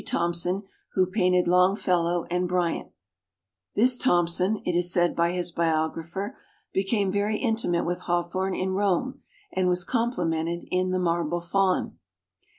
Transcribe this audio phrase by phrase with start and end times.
[0.03, 0.63] Thompson
[0.93, 2.91] who painted Longfellow and Bryant.
[3.75, 6.35] This Thompson, it is said by his biographer,
[6.73, 9.21] became very intimate with Hawthorne in Rome
[9.53, 11.99] and was complimented in "The Marble Faun".